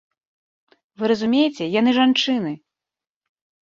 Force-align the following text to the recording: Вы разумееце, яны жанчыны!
Вы 1.01 1.11
разумееце, 1.13 1.63
яны 1.79 1.97
жанчыны! 2.01 2.51